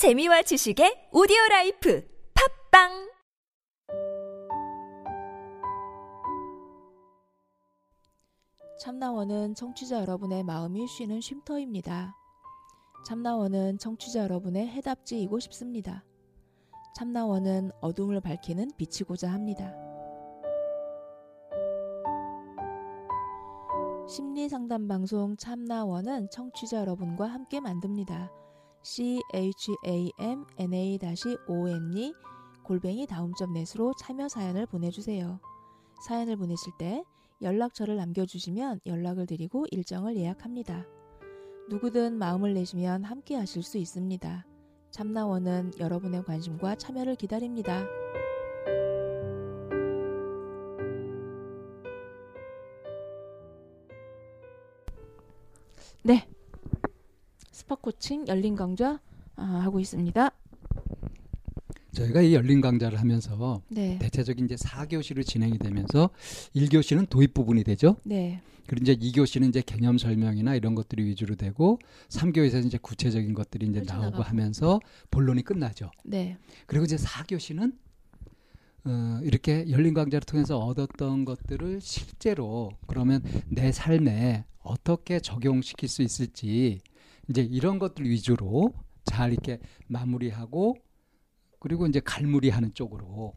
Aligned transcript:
재미와 0.00 0.40
지식의 0.40 1.10
오디오 1.12 1.36
라이프 1.50 2.02
팟빵 2.70 3.12
참나원은 8.80 9.54
청취자 9.54 10.00
여러분의 10.00 10.42
마음이 10.42 10.86
쉬는 10.88 11.20
쉼터입니다. 11.20 12.16
참나원은 13.04 13.76
청취자 13.76 14.22
여러분의 14.22 14.68
해답지이고 14.68 15.38
싶습니다. 15.38 16.02
참나원은 16.96 17.70
어둠을 17.82 18.22
밝히는 18.22 18.70
빛이고자 18.78 19.30
합니다. 19.30 19.74
심리 24.08 24.48
상담 24.48 24.88
방송 24.88 25.36
참나원은 25.36 26.30
청취자 26.30 26.78
여러분과 26.78 27.26
함께 27.26 27.60
만듭니다. 27.60 28.39
C 28.82 29.20
h 29.34 29.70
a 29.84 30.10
m 30.18 30.46
n 30.58 30.72
a 30.72 30.98
o 31.48 31.68
n 31.68 31.96
e 31.96 32.14
골뱅이 32.62 33.06
다음점 33.06 33.52
넷으로 33.52 33.92
참여 33.98 34.28
사연을 34.28 34.66
보내주세요. 34.66 35.40
사연을 36.06 36.36
보내실 36.36 36.72
때 36.78 37.04
연락처를 37.42 37.96
남겨주시면 37.96 38.80
연락을 38.86 39.26
드리고 39.26 39.66
일정을 39.70 40.16
예약합니다. 40.16 40.86
누구든 41.68 42.18
마음을 42.18 42.54
내시면 42.54 43.04
함께 43.04 43.36
하실 43.36 43.62
수 43.62 43.78
있습니다. 43.78 44.46
참나원은 44.90 45.72
여러분의 45.78 46.24
관심과 46.24 46.76
참여를 46.76 47.16
기다립니다. 47.16 47.84
네. 56.02 56.26
스파 57.70 57.76
코칭 57.76 58.26
열린 58.26 58.56
강좌 58.56 58.98
아, 59.36 59.42
하고 59.44 59.78
있습니다. 59.78 60.28
저희가 61.92 62.20
이 62.20 62.34
열린 62.34 62.60
강좌를 62.60 62.98
하면서 62.98 63.62
네. 63.68 63.96
대체적인 64.00 64.46
이제 64.46 64.56
4교시로 64.56 65.24
진행이 65.24 65.58
되면서 65.58 66.10
1교시는 66.56 67.08
도입 67.08 67.32
부분이 67.32 67.62
되죠. 67.62 67.94
네. 68.04 68.42
그리고 68.66 68.82
이제 68.82 68.96
2교시는 68.96 69.50
이제 69.50 69.62
개념 69.64 69.98
설명이나 69.98 70.56
이런 70.56 70.74
것들이 70.74 71.04
위주로 71.04 71.36
되고 71.36 71.78
3교시에서 72.08 72.66
이제 72.66 72.76
구체적인 72.76 73.34
것들이 73.34 73.66
이제 73.66 73.82
나오고 73.82 73.86
펼쳐나가고. 73.86 74.22
하면서 74.24 74.80
본론이 75.12 75.42
끝나죠. 75.42 75.92
네. 76.04 76.38
그리고 76.66 76.84
이제 76.84 76.96
4교시는 76.96 77.72
어, 78.86 79.20
이렇게 79.22 79.70
열린 79.70 79.94
강좌를 79.94 80.22
통해서 80.22 80.58
얻었던 80.58 81.24
것들을 81.24 81.80
실제로 81.80 82.72
그러면 82.88 83.22
내 83.46 83.70
삶에 83.70 84.44
어떻게 84.58 85.20
적용시킬 85.20 85.88
수 85.88 86.02
있을지 86.02 86.80
이제 87.30 87.42
이런 87.42 87.78
것들 87.78 88.04
위주로 88.04 88.74
잘 89.04 89.32
이렇게 89.32 89.60
마무리하고 89.86 90.76
그리고 91.60 91.86
이제 91.86 92.00
갈무리하는 92.00 92.74
쪽으로 92.74 93.34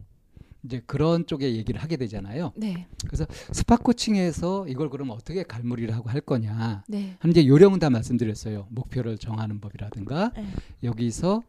이제 0.63 0.81
그런 0.85 1.27
쪽에 1.27 1.55
얘기를 1.55 1.81
하게 1.81 1.97
되잖아요. 1.97 2.53
네. 2.55 2.87
그래서 3.05 3.25
스파 3.51 3.77
코칭에서 3.77 4.67
이걸 4.67 4.89
그럼 4.89 5.11
어떻게 5.11 5.43
갈무리를 5.43 5.93
하고 5.93 6.09
할 6.09 6.21
거냐 6.21 6.83
네. 6.87 7.15
하는 7.19 7.31
이제 7.31 7.45
요령은 7.45 7.79
다 7.79 7.89
말씀드렸어요. 7.89 8.67
목표를 8.69 9.17
정하는 9.17 9.59
법이라든가 9.59 10.31
네. 10.35 10.47
여기서 10.83 11.43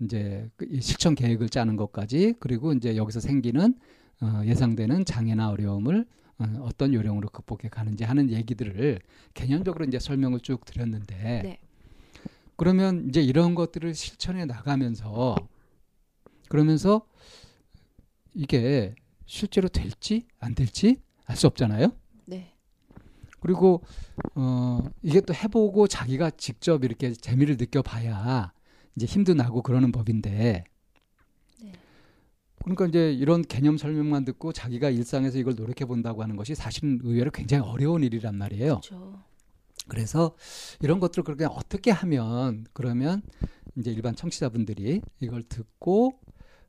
이제 0.00 0.48
그이 0.56 0.80
실천 0.80 1.14
계획을 1.14 1.48
짜는 1.50 1.76
것까지 1.76 2.34
그리고 2.40 2.72
이제 2.72 2.96
여기서 2.96 3.20
생기는 3.20 3.74
어, 4.22 4.42
예상되는 4.44 5.04
장애나 5.04 5.50
어려움을 5.50 6.06
어, 6.38 6.44
어떤 6.62 6.94
요령으로 6.94 7.28
극복해 7.28 7.68
가는지 7.68 8.04
하는 8.04 8.30
얘기들을 8.30 9.00
개념적으로 9.34 9.84
이제 9.84 9.98
설명을 9.98 10.40
쭉 10.40 10.64
드렸는데 10.64 11.42
네. 11.42 11.58
그러면 12.60 13.06
이제 13.08 13.22
이런 13.22 13.54
것들을 13.54 13.94
실천해 13.94 14.44
나가면서 14.44 15.34
그러면서 16.50 17.06
이게 18.34 18.94
실제로 19.24 19.66
될지 19.70 20.26
안 20.38 20.54
될지 20.54 21.00
알 21.24 21.36
수 21.36 21.46
없잖아요. 21.46 21.90
네. 22.26 22.52
그리고 23.40 23.82
어 24.34 24.82
이게 25.00 25.22
또 25.22 25.32
해보고 25.32 25.86
자기가 25.86 26.32
직접 26.32 26.84
이렇게 26.84 27.14
재미를 27.14 27.56
느껴봐야 27.56 28.52
이제 28.94 29.06
힘도 29.06 29.32
나고 29.32 29.62
그러는 29.62 29.90
법인데 29.90 30.64
네. 31.62 31.72
그러니까 32.62 32.84
이제 32.88 33.10
이런 33.10 33.40
개념 33.40 33.78
설명만 33.78 34.26
듣고 34.26 34.52
자기가 34.52 34.90
일상에서 34.90 35.38
이걸 35.38 35.54
노력해 35.54 35.86
본다고 35.86 36.22
하는 36.22 36.36
것이 36.36 36.54
사실은 36.54 37.00
의외로 37.04 37.30
굉장히 37.30 37.66
어려운 37.66 38.02
일이란 38.02 38.34
말이에요. 38.34 38.82
그렇죠. 38.82 39.29
그래서 39.88 40.34
이런 40.80 41.00
것들을 41.00 41.24
그렇게 41.24 41.44
어떻게 41.44 41.90
하면 41.90 42.66
그러면 42.72 43.22
이제 43.76 43.90
일반 43.90 44.14
청취자분들이 44.14 45.00
이걸 45.20 45.42
듣고 45.42 46.18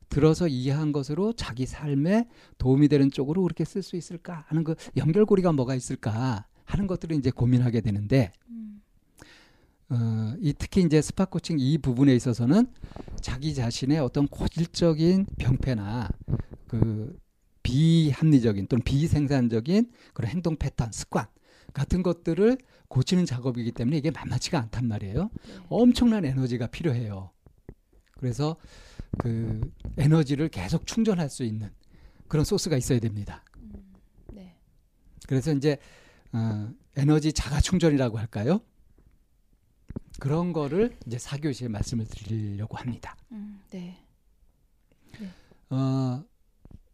들어서 0.08 0.46
이해한 0.46 0.92
것으로 0.92 1.32
자기 1.32 1.64
삶에 1.64 2.28
도움이 2.58 2.88
되는 2.88 3.10
쪽으로 3.10 3.42
그렇게 3.42 3.64
쓸 3.64 3.82
수 3.82 3.96
있을까 3.96 4.44
하는 4.48 4.62
그 4.62 4.74
연결고리가 4.96 5.52
뭐가 5.52 5.74
있을까 5.74 6.46
하는 6.64 6.86
것들을 6.86 7.16
이제 7.16 7.30
고민하게 7.30 7.80
되는데 7.80 8.30
음. 8.50 8.82
어, 9.88 10.34
이 10.40 10.52
특히 10.56 10.82
이제 10.82 11.00
스파 11.00 11.24
코칭 11.24 11.58
이 11.58 11.78
부분에 11.78 12.14
있어서는 12.14 12.66
자기 13.20 13.54
자신의 13.54 14.00
어떤 14.00 14.28
고질적인 14.28 15.26
병폐나 15.38 16.10
그 16.68 17.18
비합리적인 17.62 18.66
또는 18.66 18.82
비생산적인 18.82 19.90
그런 20.12 20.30
행동 20.30 20.56
패턴, 20.56 20.90
습관 20.92 21.26
같은 21.72 22.02
것들을 22.02 22.58
고치는 22.88 23.24
작업이기 23.26 23.72
때문에 23.72 23.96
이게 23.96 24.10
만만치가 24.10 24.58
않단 24.58 24.86
말이에요. 24.86 25.30
네. 25.46 25.54
엄청난 25.68 26.24
에너지가 26.24 26.66
필요해요. 26.66 27.30
그래서 28.18 28.56
그 29.18 29.60
에너지를 29.96 30.48
계속 30.48 30.86
충전할 30.86 31.28
수 31.30 31.44
있는 31.44 31.70
그런 32.28 32.44
소스가 32.44 32.76
있어야 32.76 32.98
됩니다. 33.00 33.44
음. 33.56 33.72
네. 34.32 34.56
그래서 35.26 35.52
이제 35.52 35.78
어, 36.32 36.70
에너지 36.96 37.32
자가 37.32 37.60
충전이라고 37.60 38.18
할까요? 38.18 38.60
그런 40.18 40.52
거를 40.52 40.96
이제 41.06 41.18
사교시에 41.18 41.68
말씀을 41.68 42.06
드리려고 42.06 42.76
합니다. 42.76 43.16
음. 43.32 43.60
네. 43.70 43.98
어, 45.70 46.22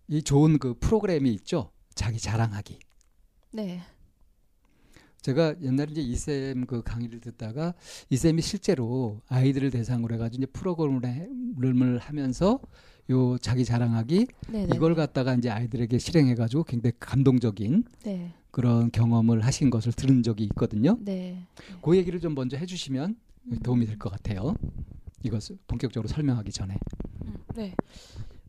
이 0.07 0.23
좋은 0.23 0.59
그 0.59 0.75
프로그램이 0.79 1.33
있죠. 1.35 1.73
자기 1.95 2.19
자랑하기. 2.19 2.79
네. 3.53 3.83
제가 5.29 5.57
옛날에 5.61 5.91
이제 5.91 6.01
이쌤 6.01 6.65
그 6.65 6.83
강의를 6.83 7.21
듣다가 7.21 7.75
이쌤이 8.09 8.41
실제로 8.41 9.21
아이들을 9.29 9.71
대상으로 9.71 10.15
해가지고 10.15 10.43
이제 10.43 10.47
프로그램을 10.53 11.99
하면서 11.99 12.59
요 13.11 13.37
자기 13.37 13.67
자랑하기 13.67 14.27
네. 14.51 14.67
네. 14.67 14.73
이걸 14.75 14.95
갖다가 14.95 15.35
이제 15.35 15.51
아이들에게 15.51 15.99
실행해가지고 15.99 16.65
굉장히 16.65 16.95
감동적인 16.99 17.85
네. 18.05 18.33
그런 18.51 18.91
경험을 18.91 19.45
하신 19.45 19.69
것을 19.69 19.93
들은 19.93 20.23
적이 20.23 20.45
있거든요. 20.45 20.97
네. 21.01 21.47
그 21.83 21.95
얘기를 21.99 22.21
좀 22.21 22.35
먼저 22.35 22.57
해주시면 22.57 23.17
음. 23.53 23.59
도움이 23.63 23.85
될 23.85 23.99
것 23.99 24.09
같아요. 24.11 24.55
이것을 25.25 25.59
본격적으로 25.67 26.09
설명하기 26.09 26.53
전에. 26.53 26.75
음. 27.27 27.35
네. 27.55 27.75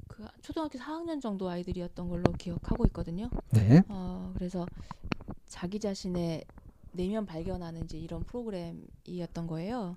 그 0.08 0.26
초등학교 0.42 0.80
4학년 0.80 1.20
정도 1.22 1.50
아이들이었던 1.50 2.08
걸로 2.08 2.24
기억하고 2.38 2.86
있거든요. 2.88 3.30
네. 3.52 3.82
어, 3.90 4.32
그래서 4.36 4.66
자기 5.48 5.80
자신의 5.80 6.46
내면 6.92 7.26
발견하는 7.26 7.84
이제 7.84 7.98
이런 7.98 8.24
프로그램이었던 8.24 9.48
거예요. 9.48 9.96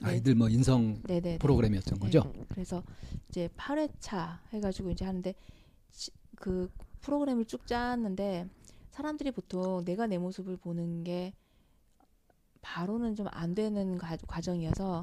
네. 0.00 0.06
아이들 0.08 0.34
뭐 0.34 0.48
인성 0.48 1.00
네, 1.04 1.20
네. 1.20 1.38
프로그램이었던 1.38 1.98
거죠. 1.98 2.32
네. 2.34 2.44
그래서 2.48 2.82
이제 3.28 3.48
8회차 3.56 4.40
해가지고 4.52 4.90
이제 4.90 5.04
하는데 5.04 5.34
시- 5.90 6.10
그 6.36 6.70
프로그램을 7.00 7.44
쭉 7.44 7.66
짰는데 7.66 8.48
사람들이 8.90 9.30
보통 9.30 9.84
내가 9.84 10.06
내 10.06 10.18
모습을 10.18 10.56
보는 10.56 11.04
게 11.04 11.32
바로는 12.60 13.14
좀 13.14 13.26
안 13.32 13.54
되는 13.54 13.98
과, 13.98 14.16
과정이어서 14.26 15.02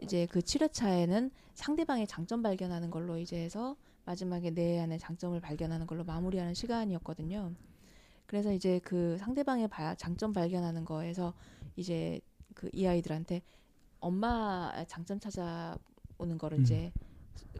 이제 0.00 0.26
그 0.26 0.40
7회차에는 0.40 1.30
상대방의 1.54 2.06
장점 2.06 2.42
발견하는 2.42 2.90
걸로 2.90 3.18
이제 3.18 3.36
해서 3.36 3.76
마지막에 4.04 4.50
내 4.50 4.80
안의 4.80 4.98
장점을 4.98 5.38
발견하는 5.40 5.86
걸로 5.86 6.02
마무리하는 6.04 6.54
시간이었거든요. 6.54 7.52
그래서 8.26 8.52
이제 8.52 8.80
그 8.84 9.16
상대방의 9.18 9.68
바- 9.68 9.94
장점 9.94 10.32
발견하는 10.32 10.84
거에서 10.84 11.34
이제 11.76 12.20
그 12.54 12.68
이 12.74 12.86
아이들한테 12.86 13.42
엄마 14.00 14.70
장점 14.86 15.18
찾아오는 15.20 16.38
거를 16.38 16.58
음. 16.58 16.62
이제 16.62 16.92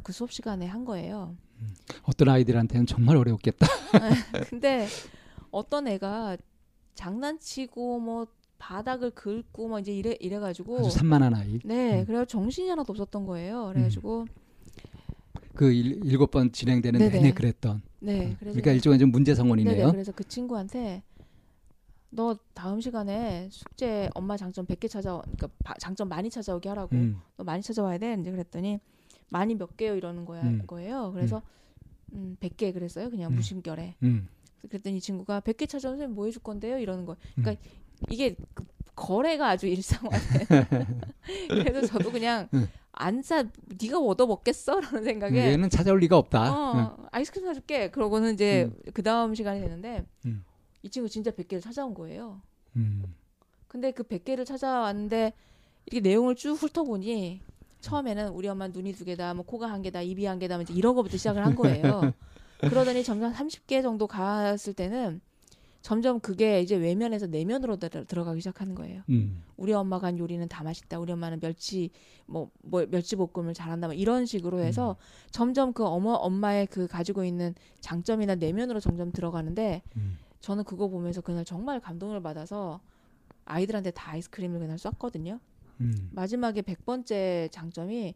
그 0.03 0.13
수업 0.13 0.33
시간에 0.33 0.67
한 0.67 0.85
거예요. 0.85 1.37
어떤 2.03 2.29
아이들한테는 2.29 2.87
정말 2.87 3.17
어려웠겠다. 3.17 3.67
근데 4.51 4.87
어떤 5.51 5.87
애가 5.89 6.37
장난치고 6.95 8.01
뭐 8.01 8.27
바닥을 8.59 9.11
긁고 9.11 9.69
뭐 9.69 9.79
이제 9.81 9.93
이래 9.93 10.17
이래 10.21 10.39
가지고 10.39 10.79
아주 10.81 10.91
산만한 10.91 11.35
아이. 11.35 11.59
네 11.65 12.01
음. 12.01 12.07
그래서 12.07 12.25
정신이 12.25 12.69
하나도 12.69 12.93
없었던 12.93 13.27
거예요. 13.27 13.71
그래 13.73 13.83
가지고 13.85 14.27
그 15.55 15.73
일, 15.73 16.01
일곱 16.05 16.31
번 16.31 16.53
진행되는 16.53 16.99
네네. 16.99 17.13
내내 17.13 17.33
그랬던. 17.33 17.83
네 18.01 18.27
음. 18.27 18.37
그래서 18.39 18.55
그러니까 18.55 18.73
일종의 18.73 18.99
좀 18.99 19.11
문제 19.11 19.35
성원이네요. 19.35 19.77
네네 19.77 19.93
그래서 19.93 20.13
그 20.13 20.25
친구한테 20.25 21.03
너 22.11 22.37
다음 22.55 22.81
시간에 22.81 23.49
숙제 23.51 24.11
엄마 24.15 24.37
장점 24.37 24.67
100개 24.67 24.89
찾아 24.89 25.19
그러니까 25.23 25.49
바- 25.65 25.75
장점 25.79 26.09
많이 26.09 26.29
찾아오게 26.29 26.69
하라고 26.69 26.95
음. 26.95 27.21
너 27.37 27.45
많이 27.45 27.63
찾아와야 27.63 27.97
돼 27.99 28.17
이제 28.21 28.31
그랬더니 28.31 28.81
많이 29.31 29.55
몇 29.55 29.77
개요 29.79 29.97
이러는 29.97 30.27
거야 30.27 30.43
음. 30.43 30.63
거예요 30.67 31.13
그래서 31.13 31.41
음, 32.13 32.37
100개 32.41 32.75
그랬어요 32.75 33.09
그냥 33.09 33.33
음. 33.33 33.37
무심결에 33.37 33.97
음. 34.03 34.29
그랬더니 34.69 34.99
이 34.99 35.01
친구가 35.01 35.41
100개 35.41 35.67
찾아오면 35.67 35.99
선생님 35.99 36.15
뭐 36.15 36.27
해줄 36.27 36.43
건데요 36.43 36.79
이러는 36.79 37.07
음. 37.09 37.15
그러니까 37.43 37.63
이게 38.11 38.37
그 38.53 38.65
거래가 38.95 39.49
아주 39.49 39.67
일상화돼 39.69 40.47
그래서 41.49 41.87
저도 41.87 42.13
그냥 42.13 42.47
음. 42.53 42.69
안 42.93 43.23
사 43.23 43.45
네가 43.81 43.99
얻어 43.99 44.27
먹겠어 44.27 44.81
라는 44.81 45.03
생각에 45.05 45.53
얘는 45.53 45.71
찾아올 45.71 45.99
리가 46.01 46.17
없다. 46.19 46.73
응. 46.75 46.81
어, 46.81 46.97
아이스크림 47.11 47.47
사줄게. 47.47 47.91
그러고는 47.91 48.35
이제 48.35 48.65
음. 48.65 48.93
그 48.93 49.03
다음 49.03 49.35
시간이 49.35 49.61
되는데 49.61 50.05
음. 50.27 50.45
이 50.83 50.91
친구 50.91 51.09
진짜 51.09 51.31
100개를 51.31 51.61
찾아온 51.63 51.95
거예요. 51.95 52.41
음. 52.77 53.03
근데 53.69 53.91
그 53.93 54.03
100개를 54.03 54.45
찾아왔는데 54.45 55.33
이렇게 55.87 56.01
내용을 56.07 56.37
쭉 56.37 56.55
훑어보니 56.55 57.41
처음에는 57.81 58.29
우리 58.29 58.47
엄마 58.49 58.69
눈이 58.69 58.93
두 58.93 59.05
개다, 59.05 59.35
뭐 59.35 59.45
코가 59.45 59.69
한 59.71 59.83
개다, 59.83 60.03
입이 60.03 60.25
한 60.27 60.39
개다, 60.39 60.57
뭐 60.57 60.63
이제 60.63 60.73
이런 60.75 60.95
거부터 60.95 61.17
시작을 61.17 61.45
한 61.45 61.55
거예요. 61.57 62.13
그러더니 62.61 63.03
점점 63.03 63.33
30개 63.33 63.83
정도 63.83 64.07
갔을 64.07 64.75
때는 64.75 65.21
점점 65.83 66.21
그게 66.21 66.61
이제 66.61 66.77
외면에서 66.77 67.27
내면으로 67.27 67.77
들- 67.77 68.05
들어 68.07 68.25
가기 68.25 68.41
시작하는 68.41 68.75
거예요. 68.75 69.03
음. 69.11 69.43
우리 69.57 69.73
엄마가 69.73 70.07
한 70.07 70.19
요리는 70.19 70.47
다 70.49 70.63
맛있다. 70.63 70.99
우리 71.01 71.13
엄마는 71.13 71.41
멸치 71.41 71.91
뭐, 72.27 72.51
뭐 72.63 72.87
멸치 72.87 73.17
볶음을 73.17 73.53
잘한다. 73.53 73.89
뭐 73.89 73.95
이런 73.95 74.25
식으로 74.25 74.61
해서 74.61 74.97
점점 75.33 75.73
그 75.73 75.85
어머 75.85 76.13
엄마의 76.15 76.69
그 76.69 76.87
가지고 76.87 77.25
있는 77.25 77.55
장점이나 77.81 78.37
내면으로 78.37 78.79
점점 78.81 79.11
들어가는데 79.13 79.83
음. 79.97 80.19
저는 80.41 80.65
그거 80.65 80.89
보면서 80.89 81.21
그날 81.21 81.45
정말 81.45 81.81
감동을 81.81 82.23
받아서 82.23 82.81
아이들한테 83.45 83.91
다 83.91 84.13
아이스크림을 84.13 84.61
그날 84.61 84.79
쐈거든요. 84.79 85.41
음. 85.81 86.11
마지막에 86.13 86.63
100번째 86.63 87.51
장점이 87.51 88.15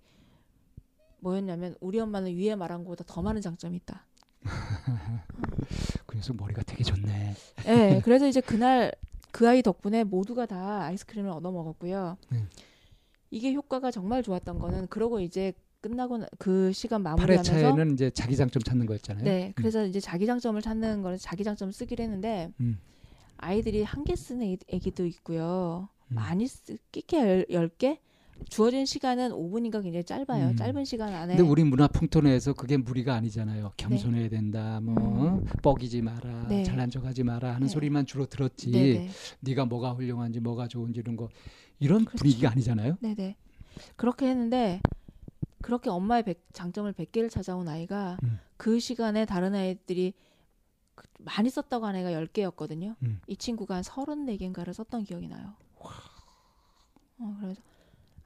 뭐였냐면 1.18 1.74
우리 1.80 1.98
엄마는 1.98 2.36
위에 2.36 2.54
말한 2.54 2.84
것보다 2.84 3.02
더 3.06 3.22
많은 3.22 3.40
장점이 3.40 3.76
있다. 3.78 4.06
그래서 6.06 6.32
머리가 6.32 6.62
되게 6.62 6.82
좋네. 6.84 7.34
네, 7.64 8.00
그래서 8.04 8.26
이제 8.26 8.40
그날 8.40 8.92
그 9.32 9.48
아이 9.48 9.62
덕분에 9.62 10.04
모두가 10.04 10.46
다 10.46 10.82
아이스크림을 10.84 11.30
얻어 11.30 11.50
먹었고요. 11.52 12.16
네. 12.30 12.44
이게 13.30 13.52
효과가 13.52 13.90
정말 13.90 14.22
좋았던 14.22 14.58
거는 14.58 14.86
그러고 14.88 15.20
이제 15.20 15.52
끝나고 15.80 16.18
나- 16.18 16.26
그 16.38 16.72
시간 16.72 17.02
마무리하면서 17.02 17.52
8회차에는 17.52 17.92
이제 17.94 18.10
자기 18.10 18.36
장점 18.36 18.62
찾는 18.62 18.86
거였잖아요. 18.86 19.24
네, 19.24 19.52
그래서 19.56 19.84
이제 19.84 20.00
자기 20.00 20.26
장점을 20.26 20.60
찾는 20.60 21.02
거는 21.02 21.18
자기 21.18 21.44
장점을 21.44 21.72
쓰기로 21.72 22.02
했는데 22.02 22.50
음. 22.60 22.78
아이들이 23.36 23.82
한 23.82 24.04
개 24.04 24.16
쓰는 24.16 24.42
애기- 24.46 24.64
애기도 24.68 25.04
있고요. 25.06 25.88
음. 26.08 26.14
많이 26.14 26.46
쓰, 26.46 26.78
끼게 26.92 27.18
열, 27.18 27.46
열 27.50 27.68
개? 27.68 28.00
주어진 28.48 28.86
시간은 28.86 29.30
5분인가 29.30 29.82
굉장히 29.82 30.04
짧아요. 30.04 30.48
음. 30.50 30.56
짧은 30.56 30.84
시간 30.84 31.12
안에. 31.12 31.36
근데 31.36 31.48
우리 31.48 31.64
문화 31.64 31.88
풍토 31.88 32.20
내에서 32.20 32.52
그게 32.52 32.76
무리가 32.76 33.14
아니잖아요. 33.14 33.72
겸손해야 33.76 34.28
된다. 34.28 34.80
뭐 34.80 35.42
뻐기지 35.62 36.02
마라. 36.02 36.42
음. 36.42 36.48
네. 36.48 36.62
잘난 36.62 36.90
척하지 36.90 37.24
마라 37.24 37.54
하는 37.54 37.66
네. 37.66 37.72
소리만 37.72 38.06
주로 38.06 38.26
들었지. 38.26 38.70
네네. 38.70 39.08
네가 39.40 39.64
뭐가 39.66 39.92
훌륭한지 39.92 40.40
뭐가 40.40 40.68
좋은지 40.68 41.00
이런 41.00 41.16
거 41.16 41.28
이런 41.80 42.04
그렇죠. 42.04 42.18
분위기가 42.18 42.50
아니잖아요. 42.50 42.98
네 43.00 43.14
네. 43.14 43.36
그렇게 43.96 44.26
했는데 44.28 44.80
그렇게 45.62 45.90
엄마의 45.90 46.22
백- 46.22 46.44
장점을 46.52 46.90
100개를 46.92 47.28
찾아온 47.28 47.66
아이가 47.68 48.16
음. 48.22 48.38
그 48.56 48.78
시간에 48.78 49.24
다른 49.24 49.54
아이들이 49.54 50.14
그- 50.94 51.06
많이 51.18 51.50
썼다고 51.50 51.84
한 51.84 51.96
애가 51.96 52.10
10개였거든요. 52.10 52.94
음. 53.02 53.20
이 53.26 53.36
친구가 53.36 53.74
한 53.76 53.82
34개인가를 53.82 54.72
썼던 54.72 55.02
기억이 55.04 55.26
나요. 55.28 55.54
어, 57.18 57.34
그래서 57.40 57.60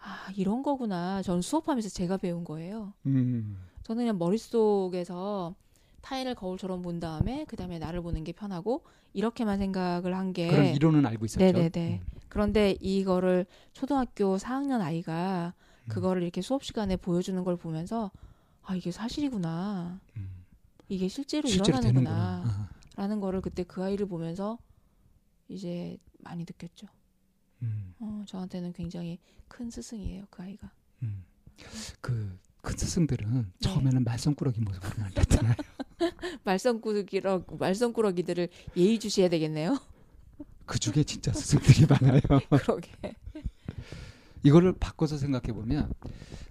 아 0.02 0.30
이런 0.36 0.62
거구나. 0.62 1.22
저는 1.22 1.42
수업하면서 1.42 1.88
제가 1.90 2.16
배운 2.16 2.44
거예요. 2.44 2.92
음. 3.06 3.58
저는 3.82 4.02
그냥 4.04 4.18
머릿속에서 4.18 5.54
타인을 6.00 6.34
거울처럼 6.34 6.80
본 6.82 7.00
다음에 7.00 7.44
그 7.46 7.56
다음에 7.56 7.78
나를 7.78 8.00
보는 8.00 8.24
게 8.24 8.32
편하고 8.32 8.84
이렇게만 9.12 9.58
생각을 9.58 10.16
한 10.16 10.32
게 10.32 10.48
그런 10.48 10.66
이론은 10.74 11.04
알고 11.06 11.24
있었죠. 11.26 11.44
예. 11.44 11.52
네네네. 11.52 12.00
음. 12.02 12.06
그런데 12.28 12.76
이거를 12.80 13.44
초등학교 13.72 14.36
4학년 14.38 14.80
아이가 14.80 15.52
음. 15.84 15.88
그거를 15.88 16.22
이렇게 16.22 16.40
수업 16.42 16.62
시간에 16.64 16.96
보여주는 16.96 17.42
걸 17.44 17.56
보면서 17.56 18.10
아 18.62 18.74
이게 18.76 18.90
사실이구나. 18.90 20.00
음. 20.16 20.44
이게 20.88 21.08
실제로, 21.08 21.48
실제로 21.48 21.80
되는구나. 21.80 22.10
일어나는구나. 22.10 22.64
어. 22.64 22.68
라는 22.96 23.20
거를 23.20 23.40
그때 23.40 23.62
그 23.64 23.82
아이를 23.82 24.06
보면서 24.06 24.58
이제 25.48 25.98
많이 26.18 26.40
느꼈죠. 26.44 26.86
음. 27.62 27.94
어, 28.00 28.24
저한테는 28.26 28.72
굉장히 28.72 29.18
큰 29.48 29.70
스승이에요, 29.70 30.24
그 30.30 30.42
아이가. 30.42 30.70
음. 31.02 31.24
그큰 32.00 32.38
스승들은 32.76 33.32
네. 33.34 33.44
처음에는 33.60 34.04
말썽꾸러기 34.04 34.60
모습으로 34.60 34.90
나타나요. 35.14 35.54
말썽꾸러기 36.44 37.22
말썽꾸러기들을 37.58 38.48
예의주시해야 38.76 39.28
되겠네요. 39.28 39.78
그 40.66 40.78
중에 40.78 41.02
진짜 41.04 41.32
스승들이 41.32 41.86
많아요. 41.86 42.20
그러게. 42.48 42.90
이거를 44.42 44.72
바꿔서 44.72 45.18
생각해 45.18 45.52
보면 45.52 45.92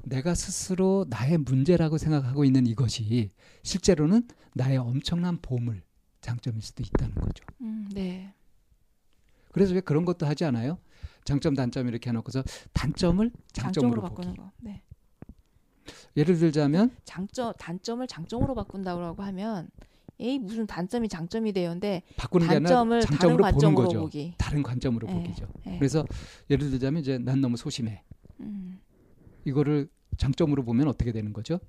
내가 0.04 0.36
스스로 0.36 1.06
나의 1.10 1.38
문제라고 1.40 1.98
생각하고 1.98 2.46
있는 2.46 2.68
이것이 2.68 3.32
실제로는 3.64 4.28
나의 4.54 4.78
엄청난 4.78 5.40
보물, 5.42 5.82
장점일 6.22 6.62
수도 6.62 6.84
있다는 6.84 7.16
거죠. 7.16 7.44
음, 7.62 7.90
네. 7.94 8.34
그래서 9.52 9.74
왜 9.74 9.82
그런 9.82 10.06
것도 10.06 10.28
하지 10.28 10.46
않아요? 10.46 10.78
장점, 11.24 11.54
단점 11.54 11.88
이렇게 11.88 12.10
해놓고서 12.10 12.44
단점을 12.74 13.32
장점으로, 13.54 14.02
장점으로. 14.02 14.02
바꾸는 14.02 14.36
거. 14.36 14.52
네. 14.60 14.82
예를 16.18 16.38
들자면 16.38 16.96
장점 17.04 17.54
단점을 17.58 18.06
장점으로 18.08 18.56
바꾼다고 18.56 19.22
하면 19.24 19.70
에이 20.20 20.38
무슨 20.40 20.68
단점이 20.68 21.08
장점이 21.08 21.54
돼요인데 21.54 22.04
바꾸는 22.18 22.48
단점을 22.48 23.02
다른 23.02 23.18
장점으로 23.18 23.38
보는 23.38 23.52
관점으로 23.52 23.88
거죠. 23.88 24.00
보기. 24.02 24.34
다른 24.38 24.64
관점으로 24.64 25.08
네. 25.08 25.14
보기죠. 25.14 25.48
네. 25.66 25.78
그래서 25.78 26.06
예를 26.50 26.70
들자면 26.72 27.02
이제 27.02 27.18
난 27.18 27.40
너무 27.40 27.56
소심해. 27.58 28.04
음, 28.42 28.80
이거를 29.46 29.90
장점으로 30.18 30.64
보면 30.66 30.88
어떻게 30.90 31.12
되는 31.12 31.32
거죠? 31.32 31.60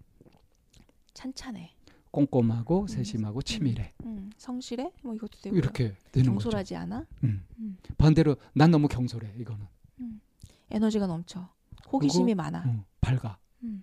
찬찬해. 1.15 1.71
꼼꼼하고 2.11 2.87
세심하고 2.87 3.43
치밀해. 3.43 3.93
음, 4.05 4.31
성실해? 4.37 4.93
뭐 5.03 5.15
이것도 5.15 5.39
되고. 5.43 5.57
이렇게 5.57 5.95
되는 6.11 6.35
거죠. 6.35 6.45
경솔하지 6.45 6.77
않아? 6.77 7.07
음. 7.25 7.45
음. 7.59 7.77
반대로 7.99 8.37
난 8.53 8.71
너무 8.71 8.89
경솔해. 8.89 9.35
이거는 9.39 9.67
에너지가 10.71 11.07
넘쳐. 11.07 11.49
호기심이 11.93 12.35
많아. 12.35 12.63
음, 12.65 12.85
밝아. 13.01 13.39
음. 13.65 13.83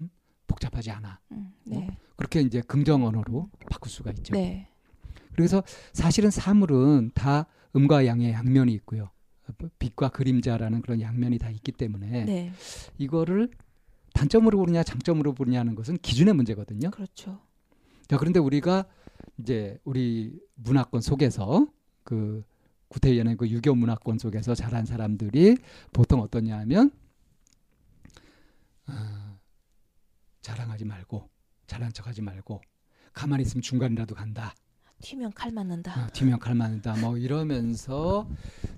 음? 0.00 0.10
복잡하지 0.46 0.90
않아. 0.90 1.20
음, 1.32 1.52
네. 1.64 1.88
그렇게 2.16 2.40
이제 2.40 2.60
긍정 2.60 3.04
언어로 3.04 3.50
바꿀 3.70 3.90
수가 3.90 4.12
있죠. 4.12 4.34
네. 4.34 4.68
그래서 5.34 5.62
사실은 5.92 6.30
사물은 6.30 7.12
다 7.14 7.46
음과 7.74 8.06
양의 8.06 8.32
양면이 8.32 8.72
있고요. 8.74 9.10
빛과 9.78 10.10
그림자라는 10.10 10.82
그런 10.82 11.00
양면이 11.00 11.38
다 11.38 11.50
있기 11.50 11.72
때문에 11.72 12.24
네. 12.24 12.52
이거를 12.98 13.50
단점으로 14.14 14.58
보느냐 14.58 14.82
장점으로 14.82 15.34
보느냐는 15.34 15.74
것은 15.74 15.96
기준의 15.98 16.34
문제거든요. 16.34 16.90
그렇죠. 16.90 17.40
자, 18.08 18.16
그런데 18.18 18.38
우리가 18.38 18.86
이제 19.38 19.78
우리 19.84 20.38
문화권 20.54 21.00
속에서 21.00 21.66
그 22.04 22.44
구태연의 22.88 23.36
그 23.36 23.48
유교 23.48 23.74
문화권 23.74 24.18
속에서 24.18 24.54
자란 24.54 24.84
사람들이 24.84 25.56
보통 25.92 26.20
어떠냐 26.20 26.58
하면 26.60 26.90
어, 28.88 29.38
자랑하지 30.42 30.84
말고 30.84 31.28
잘난 31.66 31.92
척하지 31.92 32.20
말고 32.20 32.60
가만히 33.14 33.42
있으면 33.42 33.62
중간이라도 33.62 34.14
간다. 34.14 34.54
튀면 35.02 35.32
칼 35.34 35.50
맞는다. 35.50 36.00
어, 36.00 36.06
뒤면 36.12 36.38
칼 36.38 36.54
맞는다. 36.54 36.94
뭐 36.96 37.18
이러면서 37.18 38.26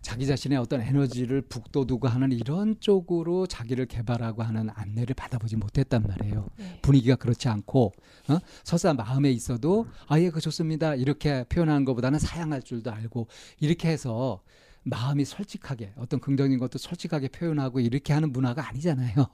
자기 0.01 0.27
자신의 0.27 0.59
어떤 0.59 0.81
에너지를 0.81 1.43
북돋우고 1.43 2.09
하는 2.09 2.33
이런 2.33 2.81
쪽으로 2.81 3.47
자기를 3.47 3.87
개발하고 3.87 4.43
하는 4.43 4.71
안내를 4.75 5.15
받아보지 5.15 5.57
못했단 5.57 6.03
말이에요. 6.03 6.49
네. 6.57 6.79
분위기가 6.83 7.15
그렇지 7.15 7.49
않고 7.49 7.93
어? 8.29 8.39
설사 8.65 8.95
마음에 8.95 9.31
있어도 9.31 9.87
아예 10.09 10.31
그 10.31 10.41
좋습니다 10.41 10.95
이렇게 10.95 11.45
표현하는 11.45 11.85
것보다는 11.85 12.19
사양할 12.19 12.63
줄도 12.63 12.91
알고 12.91 13.29
이렇게 13.61 13.89
해서 13.91 14.41
마음이 14.85 15.25
솔직하게 15.25 15.95
어떤 15.97 16.21
긍정인 16.21 16.59
것도 16.59 16.79
솔직하게 16.79 17.29
표현하고 17.29 17.81
이렇게 17.81 18.13
하는 18.13 18.33
문화가 18.33 18.69
아니잖아요. 18.69 19.27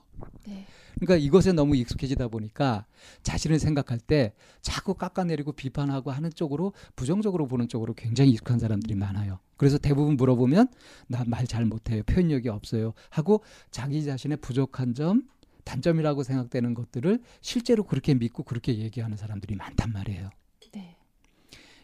네. 0.47 0.65
그러니까 0.95 1.15
이것에 1.15 1.53
너무 1.53 1.75
익숙해지다 1.75 2.27
보니까 2.27 2.85
자신을 3.23 3.59
생각할 3.59 3.99
때 3.99 4.33
자꾸 4.61 4.93
깎아내리고 4.93 5.53
비판하고 5.53 6.11
하는 6.11 6.29
쪽으로 6.33 6.73
부정적으로 6.95 7.47
보는 7.47 7.67
쪽으로 7.69 7.93
굉장히 7.93 8.31
익숙한 8.31 8.59
사람들이 8.59 8.95
많아요. 8.95 9.39
그래서 9.57 9.77
대부분 9.77 10.17
물어보면 10.17 10.67
나 11.07 11.23
말 11.25 11.45
잘 11.47 11.65
못해요. 11.65 12.03
표현력이 12.03 12.49
없어요. 12.49 12.93
하고 13.09 13.43
자기 13.71 14.03
자신의 14.03 14.37
부족한 14.37 14.93
점, 14.93 15.23
단점이라고 15.63 16.23
생각되는 16.23 16.73
것들을 16.73 17.21
실제로 17.41 17.83
그렇게 17.83 18.13
믿고 18.13 18.43
그렇게 18.43 18.77
얘기하는 18.77 19.17
사람들이 19.17 19.55
많단 19.55 19.91
말이에요. 19.91 20.29
네. 20.73 20.97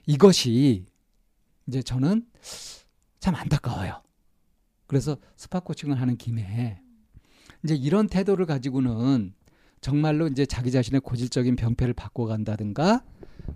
이것이 0.06 0.86
이제 1.68 1.82
저는 1.82 2.26
참 3.20 3.36
안타까워요. 3.36 4.02
그래서 4.86 5.18
스파 5.36 5.60
코칭을 5.60 6.00
하는 6.00 6.18
김에 6.18 6.82
이제 7.64 7.76
이런 7.76 8.08
태도를 8.08 8.46
가지고는 8.46 9.34
정말로 9.82 10.28
이제 10.28 10.46
자기 10.46 10.72
자신의 10.72 11.02
고질적인 11.02 11.56
병폐를 11.56 11.94
바꿔간다든가 11.94 13.04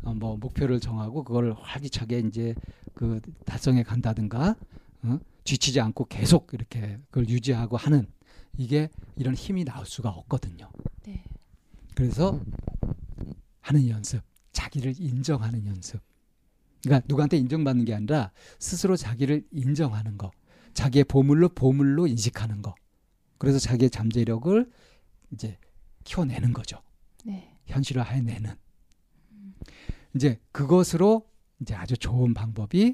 어, 0.03 0.13
뭐 0.13 0.38
목표를 0.38 0.80
정하고 0.80 1.24
그걸 1.24 1.53
활기차게 1.53 2.20
이제 2.20 2.56
그 2.94 3.20
달성해 3.46 3.84
간다든가 3.84 4.56
어? 5.03 5.20
지치지 5.44 5.80
않고 5.82 6.06
계속 6.06 6.53
이렇게 6.53 7.00
그걸 7.10 7.27
유지하고 7.30 7.77
하는 7.77 8.08
이게 8.58 8.89
이런 9.15 9.34
힘이 9.34 9.65
나올 9.65 9.86
수가 9.86 10.10
없거든요. 10.10 10.70
네. 11.06 11.24
그래서 11.96 12.39
하는 13.62 13.88
연습, 13.89 14.22
자기를 14.51 14.96
인정하는 15.00 15.65
연습. 15.65 16.01
그러니까 16.83 17.05
누구한테 17.07 17.38
인정받는 17.38 17.85
게 17.85 17.93
아니라 17.93 18.31
스스로 18.59 18.95
자기를 18.95 19.45
인정하는 19.51 20.17
거, 20.17 20.31
자기의 20.73 21.05
보물로 21.05 21.50
보물로 21.50 22.07
인식하는 22.07 22.61
거. 22.61 22.75
그래서 23.38 23.59
자기의 23.59 23.89
잠재력을 23.89 24.69
이제 25.31 25.57
키워내는 26.03 26.53
거죠. 26.53 26.81
네. 27.25 27.57
현실화해내는. 27.65 28.55
이제 30.15 30.39
그것으로 30.51 31.27
이제 31.61 31.73
아주 31.75 31.97
좋은 31.97 32.33
방법이 32.33 32.93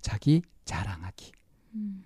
자기 0.00 0.42
자랑하기. 0.64 1.32
음. 1.74 2.04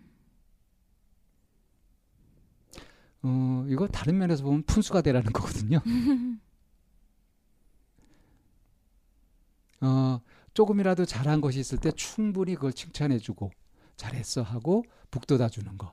어, 3.22 3.66
이거 3.68 3.86
다른 3.88 4.18
면에서 4.18 4.44
보면 4.44 4.62
푼수가 4.62 5.02
되라는 5.02 5.32
거거든요. 5.32 5.82
어, 9.82 10.20
조금이라도 10.54 11.04
잘한 11.04 11.40
것이 11.40 11.60
있을 11.60 11.78
때 11.78 11.90
충분히 11.92 12.54
그걸 12.54 12.72
칭찬해주고 12.72 13.50
잘했어 13.96 14.42
하고 14.42 14.84
북돋아 15.10 15.48
주는 15.48 15.76
거. 15.78 15.92